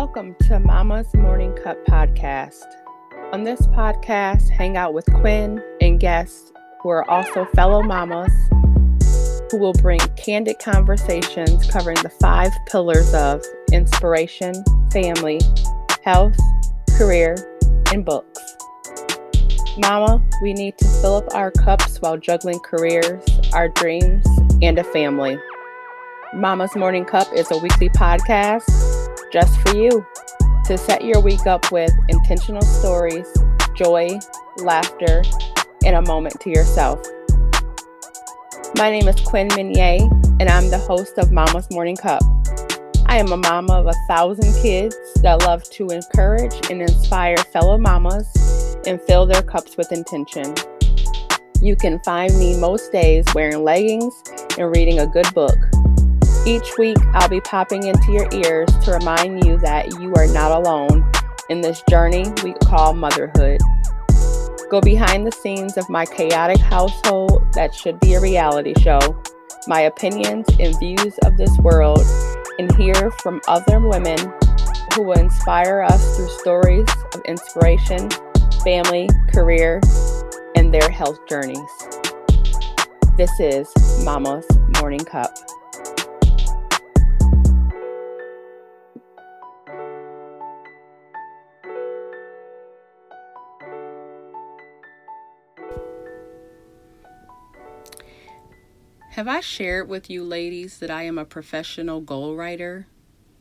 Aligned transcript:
Welcome 0.00 0.36
to 0.42 0.60
Mama's 0.60 1.12
Morning 1.12 1.52
Cup 1.56 1.76
podcast. 1.86 2.62
On 3.32 3.42
this 3.42 3.66
podcast, 3.66 4.48
hang 4.48 4.76
out 4.76 4.94
with 4.94 5.04
Quinn 5.06 5.60
and 5.80 5.98
guests 5.98 6.52
who 6.80 6.88
are 6.90 7.10
also 7.10 7.46
fellow 7.46 7.82
mamas 7.82 8.30
who 9.50 9.58
will 9.58 9.72
bring 9.72 9.98
candid 10.16 10.60
conversations 10.60 11.68
covering 11.68 11.96
the 12.04 12.12
five 12.20 12.52
pillars 12.68 13.12
of 13.12 13.42
inspiration, 13.72 14.54
family, 14.92 15.40
health, 16.04 16.36
career, 16.96 17.34
and 17.92 18.04
books. 18.04 18.40
Mama, 19.78 20.24
we 20.42 20.52
need 20.52 20.78
to 20.78 20.84
fill 21.00 21.16
up 21.16 21.34
our 21.34 21.50
cups 21.50 22.00
while 22.00 22.16
juggling 22.16 22.60
careers, 22.60 23.24
our 23.52 23.68
dreams, 23.68 24.24
and 24.62 24.78
a 24.78 24.84
family. 24.84 25.36
Mama's 26.32 26.76
Morning 26.76 27.04
Cup 27.04 27.26
is 27.34 27.50
a 27.50 27.58
weekly 27.58 27.88
podcast 27.88 28.87
just 29.32 29.60
for 29.60 29.76
you 29.76 30.06
to 30.64 30.78
set 30.78 31.04
your 31.04 31.20
week 31.20 31.46
up 31.46 31.70
with 31.70 31.92
intentional 32.08 32.62
stories, 32.62 33.26
joy, 33.74 34.18
laughter, 34.58 35.22
and 35.84 35.96
a 35.96 36.02
moment 36.02 36.40
to 36.40 36.50
yourself. 36.50 37.04
My 38.76 38.90
name 38.90 39.08
is 39.08 39.16
Quinn 39.20 39.48
Minier, 39.48 39.98
and 40.40 40.48
I'm 40.48 40.70
the 40.70 40.78
host 40.78 41.18
of 41.18 41.32
Mama's 41.32 41.70
Morning 41.70 41.96
Cup. 41.96 42.22
I 43.06 43.16
am 43.16 43.32
a 43.32 43.36
mama 43.36 43.72
of 43.74 43.86
a 43.86 43.94
thousand 44.06 44.52
kids 44.62 44.96
that 45.22 45.40
love 45.40 45.64
to 45.70 45.88
encourage 45.88 46.70
and 46.70 46.82
inspire 46.82 47.36
fellow 47.38 47.78
mamas 47.78 48.76
and 48.86 49.00
fill 49.02 49.26
their 49.26 49.42
cups 49.42 49.76
with 49.76 49.90
intention. 49.92 50.54
You 51.60 51.74
can 51.74 51.98
find 52.00 52.36
me 52.38 52.58
most 52.58 52.92
days 52.92 53.24
wearing 53.34 53.64
leggings 53.64 54.14
and 54.58 54.70
reading 54.74 55.00
a 55.00 55.06
good 55.06 55.32
book. 55.34 55.56
Each 56.46 56.78
week, 56.78 56.96
I'll 57.12 57.28
be 57.28 57.40
popping 57.40 57.84
into 57.84 58.12
your 58.12 58.28
ears 58.32 58.68
to 58.84 58.92
remind 58.92 59.44
you 59.44 59.58
that 59.58 60.00
you 60.00 60.14
are 60.14 60.26
not 60.26 60.52
alone 60.52 61.10
in 61.50 61.60
this 61.60 61.82
journey 61.90 62.24
we 62.42 62.54
call 62.64 62.94
motherhood. 62.94 63.60
Go 64.70 64.80
behind 64.80 65.26
the 65.26 65.32
scenes 65.32 65.76
of 65.76 65.88
my 65.90 66.06
chaotic 66.06 66.58
household 66.58 67.46
that 67.52 67.74
should 67.74 68.00
be 68.00 68.14
a 68.14 68.20
reality 68.20 68.74
show, 68.80 69.22
my 69.66 69.82
opinions 69.82 70.46
and 70.58 70.78
views 70.78 71.18
of 71.24 71.36
this 71.36 71.56
world, 71.58 72.02
and 72.58 72.74
hear 72.76 73.10
from 73.22 73.40
other 73.48 73.80
women 73.80 74.18
who 74.94 75.02
will 75.02 75.18
inspire 75.18 75.82
us 75.82 76.16
through 76.16 76.28
stories 76.38 76.88
of 77.14 77.20
inspiration, 77.26 78.08
family, 78.64 79.08
career, 79.32 79.80
and 80.54 80.72
their 80.72 80.90
health 80.90 81.18
journeys. 81.28 81.70
This 83.16 83.38
is 83.40 83.72
Mama's 84.04 84.46
Morning 84.80 85.00
Cup. 85.00 85.34
Have 99.18 99.26
I 99.26 99.40
shared 99.40 99.88
with 99.88 100.08
you 100.08 100.22
ladies 100.22 100.78
that 100.78 100.92
I 100.92 101.02
am 101.02 101.18
a 101.18 101.24
professional 101.24 102.00
goal 102.00 102.36
writer? 102.36 102.86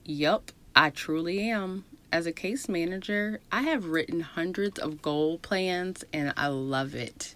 Yup, 0.05 0.51
I 0.75 0.89
truly 0.89 1.51
am. 1.51 1.85
As 2.11 2.25
a 2.25 2.31
case 2.31 2.67
manager, 2.67 3.41
I 3.51 3.61
have 3.61 3.85
written 3.85 4.21
hundreds 4.21 4.79
of 4.79 5.03
goal 5.03 5.37
plans 5.37 6.03
and 6.11 6.33
I 6.35 6.47
love 6.47 6.95
it. 6.95 7.35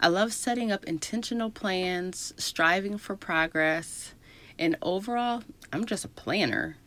I 0.00 0.08
love 0.08 0.32
setting 0.32 0.72
up 0.72 0.86
intentional 0.86 1.50
plans, 1.50 2.32
striving 2.38 2.96
for 2.96 3.14
progress, 3.14 4.14
and 4.58 4.78
overall, 4.80 5.42
I'm 5.70 5.84
just 5.84 6.06
a 6.06 6.08
planner. 6.08 6.78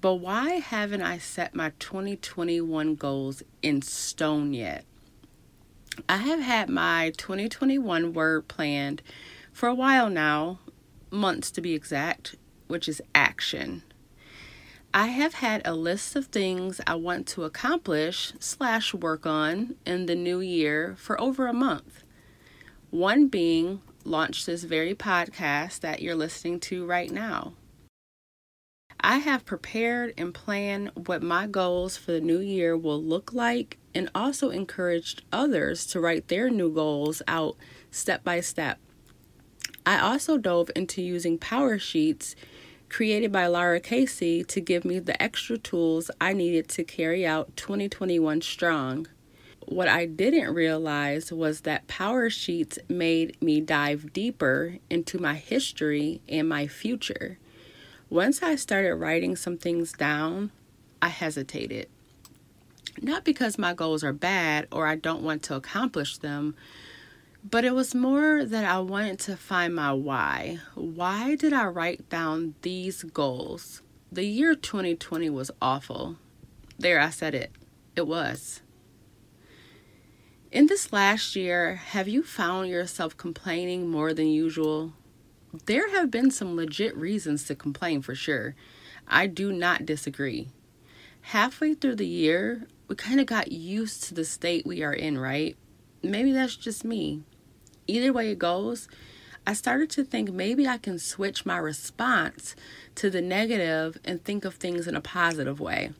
But 0.00 0.14
why 0.14 0.52
haven't 0.52 1.02
I 1.02 1.18
set 1.18 1.54
my 1.54 1.72
2021 1.80 2.94
goals 2.94 3.42
in 3.60 3.82
stone 3.82 4.54
yet? 4.54 4.86
I 6.08 6.16
have 6.16 6.40
had 6.40 6.70
my 6.70 7.12
2021 7.18 8.14
word 8.14 8.48
planned 8.48 9.02
for 9.56 9.70
a 9.70 9.74
while 9.74 10.10
now, 10.10 10.58
months 11.10 11.50
to 11.50 11.62
be 11.62 11.72
exact, 11.72 12.34
which 12.66 12.86
is 12.86 13.00
action. 13.14 13.82
I 14.92 15.06
have 15.06 15.32
had 15.32 15.62
a 15.64 15.72
list 15.72 16.14
of 16.14 16.26
things 16.26 16.78
I 16.86 16.96
want 16.96 17.26
to 17.28 17.44
accomplish 17.44 18.34
slash 18.38 18.92
work 18.92 19.24
on 19.24 19.76
in 19.86 20.04
the 20.04 20.14
new 20.14 20.40
year 20.40 20.94
for 20.98 21.18
over 21.18 21.46
a 21.46 21.54
month. 21.54 22.04
One 22.90 23.28
being 23.28 23.80
launch 24.04 24.44
this 24.44 24.62
very 24.64 24.94
podcast 24.94 25.80
that 25.80 26.02
you're 26.02 26.14
listening 26.14 26.60
to 26.60 26.84
right 26.84 27.10
now. 27.10 27.54
I 29.00 29.18
have 29.18 29.46
prepared 29.46 30.12
and 30.18 30.34
planned 30.34 30.90
what 31.06 31.22
my 31.22 31.46
goals 31.46 31.96
for 31.96 32.12
the 32.12 32.20
new 32.20 32.40
year 32.40 32.76
will 32.76 33.02
look 33.02 33.32
like 33.32 33.78
and 33.94 34.10
also 34.14 34.50
encouraged 34.50 35.22
others 35.32 35.86
to 35.86 36.00
write 36.00 36.28
their 36.28 36.50
new 36.50 36.70
goals 36.70 37.22
out 37.26 37.56
step 37.90 38.22
by 38.22 38.40
step. 38.40 38.78
I 39.86 40.00
also 40.00 40.36
dove 40.36 40.68
into 40.74 41.00
using 41.00 41.38
Power 41.38 41.78
Sheets 41.78 42.34
created 42.88 43.30
by 43.30 43.46
Lara 43.46 43.78
Casey 43.78 44.42
to 44.42 44.60
give 44.60 44.84
me 44.84 44.98
the 44.98 45.20
extra 45.22 45.56
tools 45.56 46.10
I 46.20 46.32
needed 46.32 46.68
to 46.70 46.82
carry 46.82 47.24
out 47.24 47.56
2021 47.56 48.42
strong. 48.42 49.06
What 49.64 49.86
I 49.86 50.06
didn't 50.06 50.52
realize 50.52 51.32
was 51.32 51.60
that 51.60 51.86
Power 51.86 52.28
Sheets 52.30 52.80
made 52.88 53.40
me 53.40 53.60
dive 53.60 54.12
deeper 54.12 54.78
into 54.90 55.20
my 55.20 55.34
history 55.34 56.20
and 56.28 56.48
my 56.48 56.66
future. 56.66 57.38
Once 58.10 58.42
I 58.42 58.56
started 58.56 58.96
writing 58.96 59.36
some 59.36 59.56
things 59.56 59.92
down, 59.92 60.50
I 61.00 61.08
hesitated. 61.08 61.88
Not 63.00 63.24
because 63.24 63.56
my 63.56 63.72
goals 63.72 64.02
are 64.02 64.12
bad 64.12 64.66
or 64.72 64.86
I 64.88 64.96
don't 64.96 65.22
want 65.22 65.44
to 65.44 65.54
accomplish 65.54 66.18
them, 66.18 66.56
but 67.48 67.64
it 67.64 67.74
was 67.74 67.94
more 67.94 68.44
that 68.44 68.64
I 68.64 68.80
wanted 68.80 69.20
to 69.20 69.36
find 69.36 69.74
my 69.74 69.92
why. 69.92 70.58
Why 70.74 71.36
did 71.36 71.52
I 71.52 71.66
write 71.66 72.08
down 72.08 72.56
these 72.62 73.04
goals? 73.04 73.82
The 74.10 74.24
year 74.24 74.56
2020 74.56 75.30
was 75.30 75.52
awful. 75.62 76.16
There, 76.76 76.98
I 76.98 77.10
said 77.10 77.36
it. 77.36 77.52
It 77.94 78.08
was. 78.08 78.62
In 80.50 80.66
this 80.66 80.92
last 80.92 81.36
year, 81.36 81.76
have 81.76 82.08
you 82.08 82.24
found 82.24 82.68
yourself 82.68 83.16
complaining 83.16 83.88
more 83.88 84.12
than 84.12 84.26
usual? 84.26 84.94
There 85.66 85.90
have 85.90 86.10
been 86.10 86.32
some 86.32 86.56
legit 86.56 86.96
reasons 86.96 87.44
to 87.44 87.54
complain 87.54 88.02
for 88.02 88.16
sure. 88.16 88.56
I 89.06 89.28
do 89.28 89.52
not 89.52 89.86
disagree. 89.86 90.48
Halfway 91.20 91.74
through 91.74 91.96
the 91.96 92.06
year, 92.06 92.66
we 92.88 92.96
kind 92.96 93.20
of 93.20 93.26
got 93.26 93.52
used 93.52 94.02
to 94.04 94.14
the 94.14 94.24
state 94.24 94.66
we 94.66 94.82
are 94.82 94.92
in, 94.92 95.16
right? 95.16 95.56
Maybe 96.02 96.32
that's 96.32 96.56
just 96.56 96.84
me 96.84 97.22
either 97.86 98.12
way 98.12 98.30
it 98.30 98.38
goes, 98.38 98.88
I 99.46 99.52
started 99.52 99.90
to 99.90 100.04
think 100.04 100.32
maybe 100.32 100.66
I 100.66 100.78
can 100.78 100.98
switch 100.98 101.46
my 101.46 101.56
response 101.56 102.56
to 102.96 103.10
the 103.10 103.22
negative 103.22 103.96
and 104.04 104.22
think 104.24 104.44
of 104.44 104.56
things 104.56 104.88
in 104.88 104.96
a 104.96 105.00
positive 105.00 105.60
way. 105.60 105.92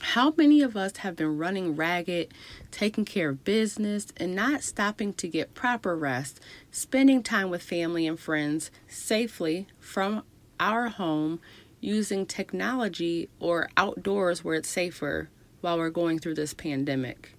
How 0.00 0.34
many 0.36 0.62
of 0.62 0.76
us 0.76 0.98
have 0.98 1.16
been 1.16 1.38
running 1.38 1.76
ragged, 1.76 2.34
taking 2.70 3.04
care 3.04 3.30
of 3.30 3.44
business, 3.44 4.08
and 4.16 4.34
not 4.34 4.62
stopping 4.62 5.12
to 5.14 5.28
get 5.28 5.54
proper 5.54 5.96
rest, 5.96 6.40
spending 6.70 7.22
time 7.22 7.50
with 7.50 7.62
family 7.62 8.06
and 8.06 8.18
friends 8.18 8.70
safely 8.88 9.68
from 9.78 10.24
our 10.58 10.88
home 10.88 11.40
using 11.80 12.26
technology 12.26 13.28
or 13.40 13.70
outdoors 13.76 14.44
where 14.44 14.56
it's 14.56 14.68
safer 14.68 15.28
while 15.60 15.78
we're 15.78 15.90
going 15.90 16.18
through 16.18 16.34
this 16.34 16.54
pandemic? 16.54 17.34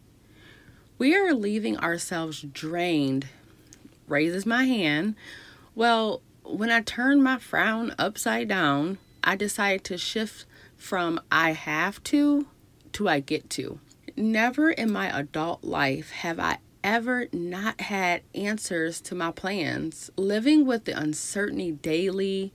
We 0.98 1.16
are 1.16 1.34
leaving 1.34 1.78
ourselves 1.78 2.42
drained 2.42 3.28
raises 4.08 4.46
my 4.46 4.66
hand. 4.66 5.16
Well, 5.76 6.22
when 6.44 6.70
I 6.70 6.82
turned 6.82 7.24
my 7.24 7.38
frown 7.38 7.94
upside 7.98 8.48
down, 8.48 8.98
I 9.24 9.36
decided 9.36 9.84
to 9.86 9.98
shift 9.98 10.46
from 10.76 11.20
I 11.32 11.52
have 11.52 12.04
to 12.06 12.48
to 12.94 13.10
I 13.10 13.20
get 13.20 13.50
to. 13.52 13.80
Never 14.16 14.70
in 14.70 14.92
my 14.92 15.18
adult 15.18 15.64
life 15.64 16.12
have 16.12 16.40
I 16.40 16.60
ever 16.84 17.28
not 17.32 17.82
had 17.82 18.22
answers 18.36 19.02
to 19.02 19.16
my 19.16 19.32
plans. 19.32 20.12
Living 20.18 20.66
with 20.66 20.86
the 20.86 20.98
uncertainty 20.98 21.72
daily, 21.72 22.54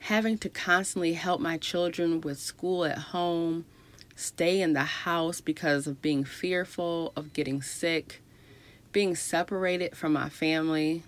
having 0.00 0.38
to 0.38 0.48
constantly 0.48 1.12
help 1.12 1.40
my 1.40 1.58
children 1.58 2.20
with 2.20 2.40
school 2.40 2.84
at 2.84 2.98
home, 2.98 3.66
stay 4.14 4.60
in 4.60 4.72
the 4.72 4.80
house 4.80 5.40
because 5.40 5.86
of 5.86 6.02
being 6.02 6.24
fearful 6.24 7.12
of 7.14 7.32
getting 7.32 7.60
sick, 7.60 8.22
being 8.96 9.14
separated 9.14 9.94
from 9.94 10.14
my 10.14 10.26
family, 10.26 11.02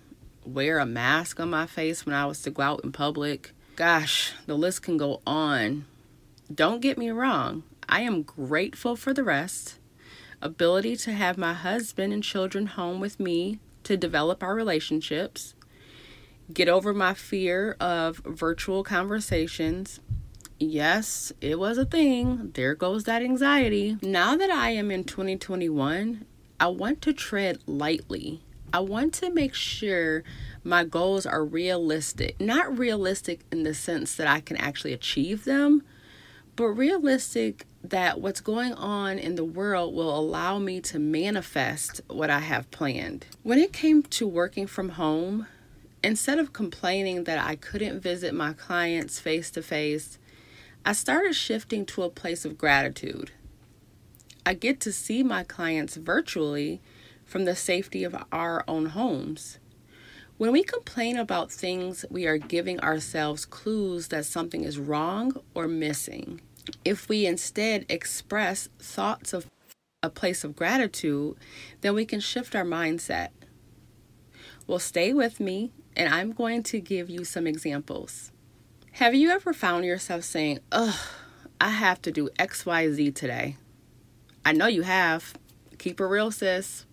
wear 0.45 0.77
a 0.77 0.85
mask 0.85 1.39
on 1.39 1.49
my 1.49 1.65
face 1.65 2.05
when 2.05 2.13
I 2.13 2.27
was 2.27 2.39
to 2.43 2.51
go 2.51 2.61
out 2.61 2.83
in 2.83 2.91
public. 2.91 3.51
Gosh, 3.75 4.31
the 4.45 4.53
list 4.53 4.83
can 4.83 4.95
go 4.95 5.23
on. 5.25 5.85
Don't 6.53 6.83
get 6.83 6.99
me 6.99 7.09
wrong, 7.09 7.63
I 7.89 8.01
am 8.01 8.21
grateful 8.21 8.95
for 8.95 9.11
the 9.11 9.23
rest. 9.23 9.79
Ability 10.39 10.97
to 10.97 11.13
have 11.13 11.35
my 11.35 11.55
husband 11.55 12.13
and 12.13 12.21
children 12.21 12.67
home 12.67 12.99
with 12.99 13.19
me 13.19 13.57
to 13.85 13.97
develop 13.97 14.43
our 14.43 14.53
relationships, 14.53 15.55
get 16.53 16.69
over 16.69 16.93
my 16.93 17.15
fear 17.15 17.75
of 17.79 18.17
virtual 18.17 18.83
conversations, 18.83 19.99
Yes, 20.61 21.31
it 21.39 21.57
was 21.57 21.77
a 21.77 21.85
thing. 21.85 22.51
There 22.53 22.75
goes 22.75 23.05
that 23.05 23.21
anxiety. 23.21 23.97
Now 24.01 24.35
that 24.35 24.51
I 24.51 24.71
am 24.71 24.91
in 24.91 25.05
2021, 25.05 26.25
I 26.59 26.67
want 26.67 27.01
to 27.03 27.13
tread 27.13 27.59
lightly. 27.65 28.41
I 28.73 28.81
want 28.81 29.13
to 29.15 29.31
make 29.31 29.53
sure 29.53 30.23
my 30.63 30.83
goals 30.83 31.25
are 31.25 31.43
realistic. 31.43 32.39
Not 32.39 32.77
realistic 32.77 33.39
in 33.51 33.63
the 33.63 33.73
sense 33.73 34.15
that 34.15 34.27
I 34.27 34.41
can 34.41 34.57
actually 34.57 34.91
achieve 34.91 35.45
them, 35.45 35.83
but 36.57 36.67
realistic 36.67 37.65
that 37.81 38.19
what's 38.19 38.41
going 38.41 38.73
on 38.73 39.17
in 39.17 39.35
the 39.35 39.45
world 39.45 39.95
will 39.95 40.13
allow 40.17 40.59
me 40.59 40.81
to 40.81 40.99
manifest 40.99 42.01
what 42.07 42.29
I 42.29 42.39
have 42.39 42.69
planned. 42.71 43.25
When 43.41 43.57
it 43.57 43.71
came 43.71 44.03
to 44.03 44.27
working 44.27 44.67
from 44.67 44.89
home, 44.89 45.47
instead 46.03 46.39
of 46.39 46.51
complaining 46.51 47.23
that 47.23 47.39
I 47.39 47.55
couldn't 47.55 48.01
visit 48.01 48.33
my 48.33 48.51
clients 48.51 49.17
face 49.17 49.49
to 49.51 49.61
face, 49.61 50.19
I 50.85 50.91
started 50.91 51.35
shifting 51.35 51.85
to 51.87 52.03
a 52.03 52.09
place 52.09 52.43
of 52.43 52.57
gratitude. 52.57 53.31
I 54.49 54.55
get 54.55 54.79
to 54.79 54.91
see 54.91 55.21
my 55.21 55.43
clients 55.43 55.95
virtually 55.95 56.81
from 57.23 57.45
the 57.45 57.55
safety 57.55 58.03
of 58.03 58.15
our 58.31 58.63
own 58.67 58.87
homes. 58.87 59.59
When 60.39 60.51
we 60.51 60.63
complain 60.63 61.17
about 61.17 61.51
things, 61.51 62.03
we 62.09 62.25
are 62.25 62.39
giving 62.39 62.79
ourselves 62.79 63.45
clues 63.45 64.07
that 64.07 64.25
something 64.25 64.63
is 64.63 64.79
wrong 64.79 65.39
or 65.53 65.67
missing. 65.67 66.41
If 66.83 67.07
we 67.07 67.27
instead 67.27 67.85
express 67.89 68.69
thoughts 68.79 69.33
of 69.33 69.45
a 70.01 70.09
place 70.09 70.43
of 70.43 70.55
gratitude, 70.55 71.35
then 71.81 71.93
we 71.93 72.03
can 72.03 72.19
shift 72.19 72.55
our 72.55 72.65
mindset. 72.65 73.29
Well, 74.65 74.79
stay 74.79 75.13
with 75.13 75.39
me, 75.39 75.73
and 75.95 76.11
I'm 76.11 76.31
going 76.31 76.63
to 76.63 76.79
give 76.79 77.07
you 77.07 77.23
some 77.23 77.45
examples. 77.45 78.31
Have 78.93 79.13
you 79.13 79.29
ever 79.29 79.53
found 79.53 79.85
yourself 79.85 80.23
saying, 80.23 80.57
Ugh, 80.71 80.95
I 81.61 81.69
have 81.69 82.01
to 82.01 82.11
do 82.11 82.29
XYZ 82.39 83.13
today? 83.13 83.55
I 84.45 84.51
know 84.51 84.67
you 84.67 84.83
have. 84.83 85.33
Keep 85.77 85.99
it 85.99 86.05
real, 86.05 86.31
sis. 86.31 86.85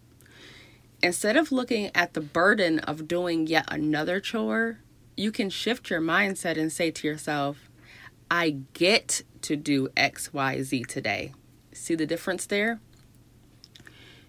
Instead 1.03 1.37
of 1.37 1.53
looking 1.53 1.91
at 1.95 2.15
the 2.15 2.21
burden 2.21 2.79
of 2.81 3.09
doing 3.09 3.47
yet 3.47 3.65
another 3.69 4.21
chore, 4.21 4.79
you 5.17 5.31
can 5.31 5.51
shift 5.51 5.91
your 5.91 6.01
mindset 6.01 6.59
and 6.59 6.73
say 6.73 6.91
to 6.91 7.07
yourself, 7.07 7.71
I 8.31 8.59
get 8.73 9.23
to 9.43 9.57
do 9.57 9.89
XYZ 9.97 10.87
today. 10.87 11.33
See 11.73 11.95
the 11.95 12.07
difference 12.07 12.47
there? 12.47 12.81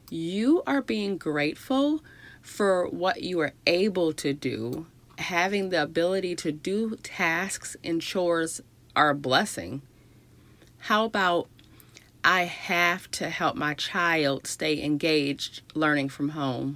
You 0.10 0.64
are 0.68 0.82
being 0.82 1.18
grateful 1.18 2.04
for 2.42 2.88
what 2.88 3.24
you 3.24 3.40
are 3.40 3.54
able 3.66 4.14
to 4.14 4.34
do 4.34 4.88
having 5.20 5.70
the 5.70 5.82
ability 5.82 6.36
to 6.36 6.52
do 6.52 6.96
tasks 6.98 7.76
and 7.84 8.02
chores 8.02 8.62
are 8.96 9.10
a 9.10 9.16
blessing. 9.16 9.82
How 10.80 11.06
about 11.06 11.50
I 12.28 12.44
have 12.44 13.10
to 13.12 13.30
help 13.30 13.56
my 13.56 13.74
child 13.74 14.48
stay 14.48 14.84
engaged 14.84 15.62
learning 15.74 16.10
from 16.10 16.30
home? 16.30 16.76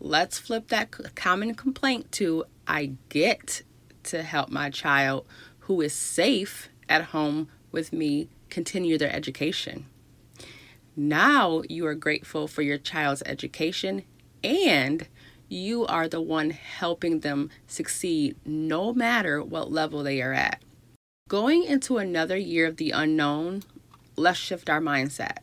Let's 0.00 0.38
flip 0.38 0.68
that 0.68 1.14
common 1.14 1.54
complaint 1.54 2.10
to 2.12 2.46
I 2.66 2.92
get 3.10 3.60
to 4.04 4.22
help 4.22 4.48
my 4.48 4.70
child 4.70 5.26
who 5.58 5.82
is 5.82 5.92
safe 5.92 6.70
at 6.88 7.04
home 7.12 7.48
with 7.70 7.92
me 7.92 8.30
continue 8.48 8.96
their 8.96 9.14
education. 9.14 9.84
Now 10.96 11.60
you 11.68 11.84
are 11.84 11.94
grateful 11.94 12.48
for 12.48 12.62
your 12.62 12.78
child's 12.78 13.22
education 13.26 14.04
and 14.42 15.06
you 15.50 15.84
are 15.84 16.08
the 16.08 16.22
one 16.22 16.48
helping 16.48 17.20
them 17.20 17.50
succeed 17.66 18.36
no 18.46 18.94
matter 18.94 19.42
what 19.44 19.70
level 19.70 20.02
they 20.02 20.22
are 20.22 20.32
at. 20.32 20.62
Going 21.28 21.62
into 21.62 21.98
another 21.98 22.38
year 22.38 22.66
of 22.66 22.78
the 22.78 22.90
unknown, 22.92 23.64
let's 24.20 24.38
shift 24.38 24.70
our 24.70 24.80
mindset. 24.80 25.38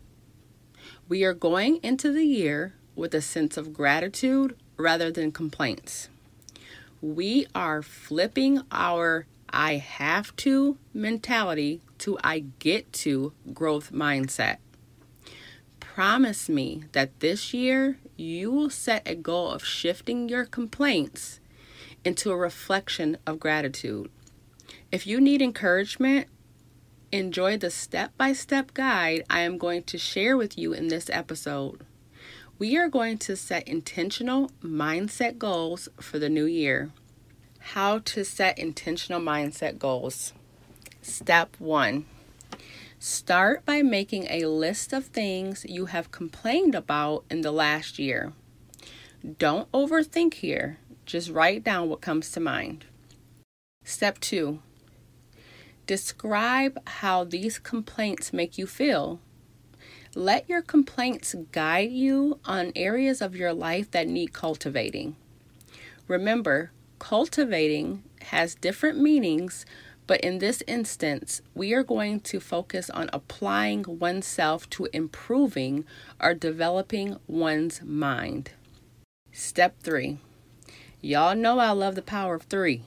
We 1.09 1.23
are 1.23 1.33
going 1.33 1.77
into 1.83 2.11
the 2.11 2.25
year 2.25 2.73
with 2.95 3.13
a 3.13 3.21
sense 3.21 3.57
of 3.57 3.73
gratitude 3.73 4.55
rather 4.77 5.11
than 5.11 5.31
complaints. 5.31 6.09
We 7.01 7.47
are 7.53 7.81
flipping 7.81 8.61
our 8.71 9.25
I 9.49 9.75
have 9.75 10.35
to 10.37 10.77
mentality 10.93 11.81
to 11.99 12.17
I 12.23 12.45
get 12.59 12.91
to 12.93 13.33
growth 13.53 13.91
mindset 13.91 14.57
promise 15.97 16.47
me 16.47 16.83
that 16.91 17.21
this 17.21 17.55
year 17.55 17.97
you 18.15 18.51
will 18.51 18.69
set 18.69 19.01
a 19.07 19.15
goal 19.15 19.49
of 19.49 19.65
shifting 19.65 20.29
your 20.29 20.45
complaints 20.45 21.39
into 22.05 22.29
a 22.29 22.37
reflection 22.37 23.17
of 23.25 23.39
gratitude. 23.39 24.07
If 24.91 25.07
you 25.07 25.19
need 25.19 25.41
encouragement, 25.41 26.27
enjoy 27.11 27.57
the 27.57 27.69
step 27.69 28.11
by 28.17 28.33
step 28.33 28.73
guide 28.73 29.23
I 29.29 29.41
am 29.41 29.57
going 29.57 29.83
to 29.83 29.97
share 29.97 30.35
with 30.35 30.57
you 30.57 30.73
in 30.73 30.87
this 30.87 31.09
episode. 31.09 31.85
We 32.59 32.75
are 32.77 32.89
going 32.89 33.17
to 33.19 33.35
set 33.35 33.67
intentional 33.67 34.51
mindset 34.63 35.37
goals 35.37 35.89
for 36.01 36.19
the 36.19 36.29
new 36.29 36.45
year. 36.45 36.91
How 37.59 37.99
to 37.99 38.25
set 38.25 38.57
intentional 38.57 39.21
mindset 39.21 39.77
goals. 39.77 40.33
Step 41.01 41.55
one 41.59 42.05
Start 42.99 43.63
by 43.63 43.83
making 43.83 44.25
a 44.29 44.47
list 44.47 44.91
of 44.91 45.05
things 45.05 45.65
you 45.69 45.85
have 45.85 46.11
complained 46.11 46.73
about 46.73 47.23
in 47.29 47.41
the 47.41 47.51
last 47.51 47.99
year. 47.99 48.33
Don't 49.37 49.71
overthink 49.71 50.35
here, 50.35 50.79
just 51.05 51.29
write 51.29 51.63
down 51.63 51.89
what 51.89 52.01
comes 52.01 52.31
to 52.31 52.39
mind. 52.39 52.85
Step 53.83 54.19
two 54.19 54.59
Describe 55.87 56.77
how 56.85 57.23
these 57.23 57.57
complaints 57.57 58.31
make 58.31 58.57
you 58.57 58.67
feel. 58.67 59.19
Let 60.13 60.47
your 60.47 60.61
complaints 60.61 61.35
guide 61.51 61.91
you 61.91 62.39
on 62.45 62.71
areas 62.75 63.21
of 63.21 63.35
your 63.35 63.53
life 63.53 63.89
that 63.91 64.07
need 64.07 64.33
cultivating. 64.33 65.15
Remember, 66.07 66.71
cultivating 66.99 68.03
has 68.21 68.53
different 68.53 68.99
meanings 68.99 69.65
but 70.07 70.21
in 70.21 70.39
this 70.39 70.63
instance, 70.67 71.41
we 71.53 71.73
are 71.73 71.83
going 71.83 72.21
to 72.21 72.39
focus 72.39 72.89
on 72.89 73.09
applying 73.11 73.83
oneself 73.85 74.69
to 74.71 74.87
improving 74.93 75.85
or 76.19 76.33
developing 76.33 77.17
one's 77.27 77.81
mind. 77.83 78.51
Step 79.33 79.75
three. 79.81 80.17
Y'all 81.01 81.35
know 81.35 81.59
I 81.59 81.71
love 81.71 81.95
the 81.95 82.01
power 82.01 82.35
of 82.35 82.43
three. 82.43 82.83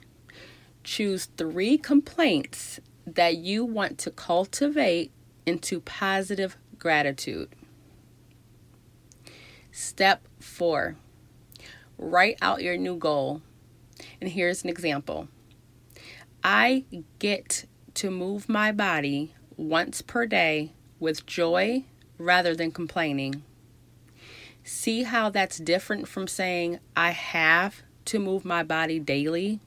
Choose 0.83 1.29
three 1.37 1.77
complaints 1.77 2.81
that 3.15 3.37
you 3.37 3.65
want 3.65 3.99
to 3.99 4.11
cultivate 4.11 5.11
into 5.47 5.81
positive 5.81 6.57
gratitude. 6.79 7.49
Step 9.73 10.27
four. 10.39 10.97
Write 11.99 12.39
out 12.41 12.63
your 12.63 12.77
new 12.77 12.97
goal. 12.97 13.43
And 14.21 14.31
here's 14.31 14.65
an 14.65 14.71
example. 14.71 15.29
I 16.43 16.85
get 17.19 17.67
to 17.95 18.11
move 18.11 18.49
my 18.49 18.73
body 18.73 19.35
once 19.57 20.01
per 20.01 20.27
day 20.27 20.73
with 20.99 21.27
joy 21.27 21.85
rather 22.19 22.55
than 22.55 22.71
complaining. 22.71 23.43
See 24.65 25.03
how 25.03 25.31
that's 25.31 25.59
different 25.59 26.09
from 26.09 26.27
saying 26.27 26.81
I 26.97 27.11
have 27.11 27.83
to 28.07 28.19
move 28.19 28.45
my 28.45 28.63
body 28.63 28.99
daily? 28.99 29.61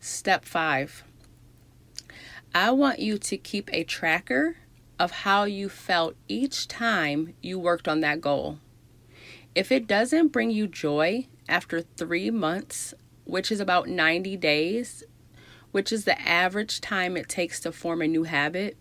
Step 0.00 0.44
five. 0.44 1.04
I 2.54 2.70
want 2.70 2.98
you 2.98 3.16
to 3.16 3.38
keep 3.38 3.70
a 3.72 3.82
tracker 3.82 4.56
of 4.98 5.10
how 5.10 5.44
you 5.44 5.70
felt 5.70 6.16
each 6.28 6.68
time 6.68 7.32
you 7.40 7.58
worked 7.58 7.88
on 7.88 8.00
that 8.00 8.20
goal. 8.20 8.58
If 9.54 9.72
it 9.72 9.86
doesn't 9.86 10.28
bring 10.28 10.50
you 10.50 10.66
joy 10.66 11.28
after 11.48 11.80
three 11.80 12.30
months, 12.30 12.92
which 13.24 13.50
is 13.50 13.58
about 13.58 13.88
90 13.88 14.36
days, 14.36 15.02
which 15.70 15.90
is 15.92 16.04
the 16.04 16.20
average 16.20 16.82
time 16.82 17.16
it 17.16 17.30
takes 17.30 17.58
to 17.60 17.72
form 17.72 18.02
a 18.02 18.06
new 18.06 18.24
habit, 18.24 18.76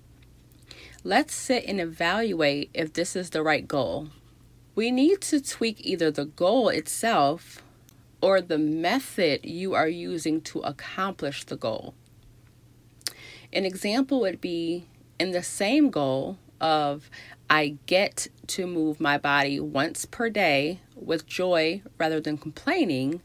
let's 1.06 1.34
sit 1.34 1.64
and 1.66 1.80
evaluate 1.80 2.72
if 2.74 2.92
this 2.92 3.16
is 3.16 3.30
the 3.30 3.42
right 3.42 3.66
goal. 3.66 4.10
We 4.76 4.92
need 4.92 5.22
to 5.22 5.40
tweak 5.40 5.78
either 5.80 6.12
the 6.12 6.26
goal 6.26 6.68
itself 6.68 7.64
or 8.20 8.42
the 8.42 8.58
method 8.58 9.46
you 9.46 9.76
are 9.76 9.88
using 9.88 10.42
to 10.42 10.60
accomplish 10.60 11.46
the 11.46 11.56
goal. 11.56 11.96
An 13.54 13.66
example 13.66 14.22
would 14.22 14.40
be 14.40 14.86
in 15.20 15.32
the 15.32 15.44
same 15.44 15.90
goal 15.90 16.38
of 16.62 17.10
I 17.50 17.78
get 17.86 18.28
to 18.48 18.66
move 18.66 19.02
my 19.02 19.18
body 19.18 19.60
once 19.60 20.06
per 20.06 20.30
day 20.30 20.80
with 20.96 21.26
joy 21.26 21.82
rather 21.98 22.22
than 22.22 22.38
complaining. 22.38 23.22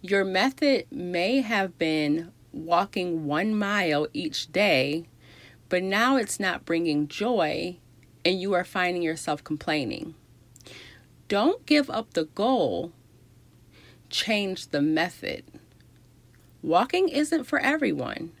Your 0.00 0.24
method 0.24 0.86
may 0.90 1.42
have 1.42 1.76
been 1.78 2.32
walking 2.52 3.26
one 3.26 3.54
mile 3.54 4.06
each 4.12 4.50
day, 4.52 5.06
but 5.68 5.82
now 5.82 6.16
it's 6.16 6.40
not 6.40 6.64
bringing 6.64 7.08
joy 7.08 7.76
and 8.24 8.40
you 8.40 8.54
are 8.54 8.64
finding 8.64 9.02
yourself 9.02 9.44
complaining. 9.44 10.14
Don't 11.28 11.64
give 11.66 11.90
up 11.90 12.14
the 12.14 12.24
goal, 12.24 12.92
change 14.08 14.68
the 14.68 14.82
method. 14.82 15.44
Walking 16.62 17.08
isn't 17.08 17.44
for 17.44 17.58
everyone. 17.58 18.32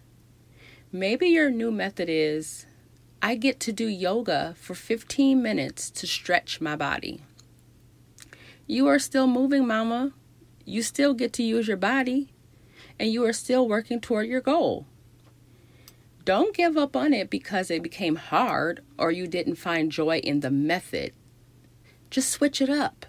Maybe 0.94 1.28
your 1.28 1.50
new 1.50 1.70
method 1.70 2.10
is 2.10 2.66
I 3.22 3.34
get 3.34 3.60
to 3.60 3.72
do 3.72 3.86
yoga 3.86 4.54
for 4.58 4.74
15 4.74 5.42
minutes 5.42 5.88
to 5.88 6.06
stretch 6.06 6.60
my 6.60 6.76
body. 6.76 7.22
You 8.66 8.86
are 8.88 8.98
still 8.98 9.26
moving, 9.26 9.66
mama. 9.66 10.12
You 10.66 10.82
still 10.82 11.14
get 11.14 11.32
to 11.34 11.42
use 11.42 11.66
your 11.66 11.78
body, 11.78 12.28
and 13.00 13.10
you 13.10 13.24
are 13.24 13.32
still 13.32 13.66
working 13.66 14.02
toward 14.02 14.28
your 14.28 14.42
goal. 14.42 14.84
Don't 16.26 16.54
give 16.54 16.76
up 16.76 16.94
on 16.94 17.14
it 17.14 17.30
because 17.30 17.70
it 17.70 17.82
became 17.82 18.16
hard 18.16 18.82
or 18.98 19.10
you 19.10 19.26
didn't 19.26 19.56
find 19.56 19.90
joy 19.90 20.18
in 20.18 20.40
the 20.40 20.50
method. 20.50 21.14
Just 22.10 22.28
switch 22.28 22.60
it 22.60 22.68
up. 22.68 23.06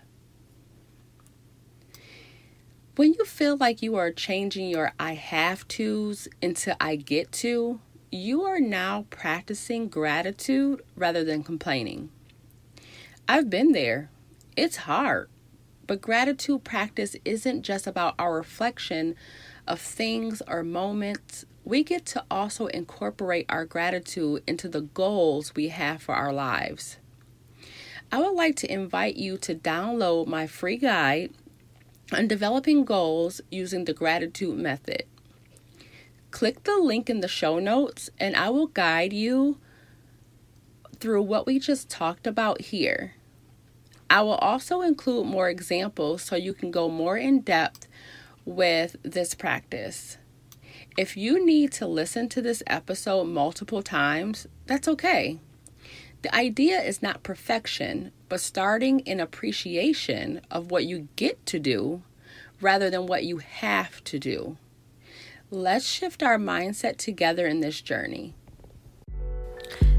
When 2.95 3.13
you 3.13 3.25
feel 3.25 3.57
like 3.57 3.81
you 3.81 3.95
are 3.95 4.12
changing 4.12 4.69
your 4.69 4.93
I 5.00 5.15
have 5.15 5.67
to's 5.67 6.27
into 6.43 6.77
I 6.79 6.95
get 6.95 7.31
to, 7.31 7.79
you 8.12 8.43
are 8.43 8.59
now 8.59 9.07
practicing 9.09 9.88
gratitude 9.88 10.83
rather 10.95 11.23
than 11.23 11.43
complaining. 11.43 12.09
I've 13.27 13.50
been 13.50 13.71
there. 13.71 14.12
It's 14.55 14.75
hard. 14.75 15.27
But 15.88 16.01
gratitude 16.01 16.63
practice 16.63 17.15
isn't 17.25 17.63
just 17.63 17.88
about 17.88 18.13
our 18.19 18.35
reflection 18.35 19.15
of 19.67 19.81
things 19.81 20.43
or 20.47 20.62
moments 20.62 21.45
we 21.65 21.83
get 21.83 22.05
to 22.05 22.23
also 22.29 22.67
incorporate 22.67 23.47
our 23.50 23.65
gratitude 23.65 24.43
into 24.45 24.67
the 24.67 24.81
goals 24.81 25.55
we 25.55 25.69
have 25.69 26.03
for 26.03 26.13
our 26.13 26.31
lives. 26.31 26.97
I 28.12 28.19
would 28.19 28.35
like 28.35 28.55
to 28.57 28.71
invite 28.71 29.15
you 29.15 29.38
to 29.39 29.55
download 29.55 30.27
my 30.27 30.45
free 30.45 30.77
guide 30.77 31.31
on 32.15 32.27
developing 32.27 32.86
goals 32.86 33.41
using 33.51 33.86
the 33.86 33.93
gratitude 33.93 34.58
method. 34.58 35.03
Click 36.32 36.63
the 36.63 36.77
link 36.77 37.10
in 37.10 37.22
the 37.22 37.27
show 37.27 37.60
notes 37.60 38.10
and 38.20 38.36
I 38.36 38.50
will 38.50 38.67
guide 38.67 39.13
you 39.13 39.60
through 41.00 41.24
what 41.24 41.46
we 41.46 41.60
just 41.60 41.89
talked 41.89 42.25
about 42.25 42.62
here. 42.62 43.13
I 44.10 44.22
will 44.22 44.36
also 44.36 44.82
include 44.82 45.25
more 45.25 45.50
examples 45.50 46.22
so 46.22 46.36
you 46.36 46.53
can 46.53 46.72
go 46.72 46.89
more 46.89 47.17
in 47.17 47.41
depth 47.41 47.88
with 48.46 48.96
this 49.03 49.34
practice. 49.36 50.17
If 50.98 51.17
you 51.17 51.43
need 51.43 51.72
to 51.74 51.88
listen 51.88 52.29
to 52.29 52.41
this 52.41 52.62
episode 52.67 53.25
multiple 53.25 53.82
times, 53.82 54.48
that's 54.67 54.88
okay. 54.88 55.39
The 56.22 56.34
idea 56.34 56.79
is 56.79 57.01
not 57.01 57.24
perfection, 57.24 58.12
but 58.33 58.41
starting 58.41 58.99
in 59.01 59.19
appreciation 59.19 60.41
of 60.49 60.71
what 60.71 60.85
you 60.85 61.07
get 61.15 61.45
to 61.45 61.59
do 61.59 62.01
rather 62.61 62.89
than 62.89 63.05
what 63.05 63.23
you 63.23 63.37
have 63.37 64.03
to 64.03 64.17
do. 64.17 64.57
Let's 65.51 65.85
shift 65.85 66.23
our 66.23 66.39
mindset 66.39 66.97
together 66.97 67.45
in 67.45 67.59
this 67.59 67.79
journey. 67.79 68.33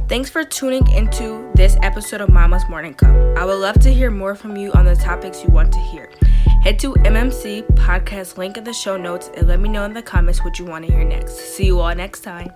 Thanks 0.08 0.30
for 0.30 0.42
tuning 0.42 0.84
into 0.90 1.48
this 1.54 1.76
episode 1.80 2.22
of 2.22 2.28
Mama's 2.28 2.68
Morning 2.68 2.94
Cup. 2.94 3.14
I 3.38 3.44
would 3.44 3.60
love 3.60 3.78
to 3.78 3.94
hear 3.94 4.10
more 4.10 4.34
from 4.34 4.56
you 4.56 4.72
on 4.72 4.84
the 4.84 4.96
topics 4.96 5.44
you 5.44 5.50
want 5.50 5.70
to 5.70 5.78
hear. 5.78 6.10
Head 6.64 6.80
to 6.80 6.94
MMC 6.94 7.64
podcast 7.76 8.36
link 8.36 8.56
in 8.56 8.64
the 8.64 8.72
show 8.72 8.96
notes 8.96 9.30
and 9.36 9.46
let 9.46 9.60
me 9.60 9.68
know 9.68 9.84
in 9.84 9.92
the 9.92 10.02
comments 10.02 10.42
what 10.42 10.58
you 10.58 10.64
want 10.64 10.84
to 10.84 10.92
hear 10.92 11.04
next. 11.04 11.36
See 11.54 11.66
you 11.66 11.78
all 11.78 11.94
next 11.94 12.22
time. 12.22 12.50